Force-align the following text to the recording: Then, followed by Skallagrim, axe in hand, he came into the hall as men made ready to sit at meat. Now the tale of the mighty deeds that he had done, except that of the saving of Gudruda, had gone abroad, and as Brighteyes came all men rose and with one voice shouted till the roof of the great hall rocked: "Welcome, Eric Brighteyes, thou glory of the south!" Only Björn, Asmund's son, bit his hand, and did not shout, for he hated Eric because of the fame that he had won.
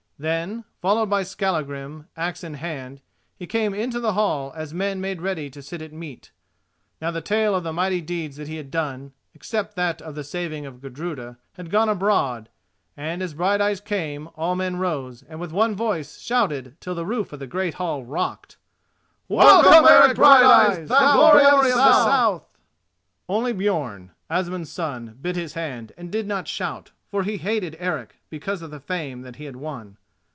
Then, 0.21 0.65
followed 0.79 1.09
by 1.09 1.23
Skallagrim, 1.23 2.05
axe 2.15 2.43
in 2.43 2.53
hand, 2.53 3.01
he 3.37 3.47
came 3.47 3.73
into 3.73 3.99
the 3.99 4.13
hall 4.13 4.53
as 4.55 4.71
men 4.71 5.01
made 5.01 5.19
ready 5.19 5.49
to 5.49 5.63
sit 5.63 5.81
at 5.81 5.91
meat. 5.91 6.29
Now 7.01 7.09
the 7.09 7.21
tale 7.21 7.55
of 7.55 7.63
the 7.63 7.73
mighty 7.73 8.01
deeds 8.01 8.37
that 8.37 8.47
he 8.47 8.57
had 8.57 8.69
done, 8.69 9.13
except 9.33 9.75
that 9.77 9.99
of 9.99 10.13
the 10.13 10.23
saving 10.23 10.67
of 10.67 10.79
Gudruda, 10.79 11.37
had 11.55 11.71
gone 11.71 11.89
abroad, 11.89 12.49
and 12.95 13.23
as 13.23 13.33
Brighteyes 13.33 13.81
came 13.83 14.29
all 14.35 14.55
men 14.55 14.75
rose 14.75 15.23
and 15.23 15.39
with 15.39 15.51
one 15.51 15.73
voice 15.75 16.21
shouted 16.21 16.77
till 16.79 16.93
the 16.93 17.03
roof 17.03 17.33
of 17.33 17.39
the 17.39 17.47
great 17.47 17.73
hall 17.73 18.03
rocked: 18.05 18.57
"Welcome, 19.27 19.87
Eric 19.89 20.17
Brighteyes, 20.17 20.87
thou 20.87 21.13
glory 21.31 21.45
of 21.71 21.77
the 21.77 22.05
south!" 22.05 22.45
Only 23.27 23.55
Björn, 23.55 24.11
Asmund's 24.29 24.71
son, 24.71 25.17
bit 25.19 25.35
his 25.35 25.53
hand, 25.55 25.93
and 25.97 26.11
did 26.11 26.27
not 26.27 26.47
shout, 26.47 26.91
for 27.09 27.23
he 27.23 27.37
hated 27.37 27.75
Eric 27.79 28.17
because 28.29 28.61
of 28.61 28.69
the 28.69 28.79
fame 28.79 29.23
that 29.23 29.37
he 29.37 29.45
had 29.45 29.55
won. 29.55 29.97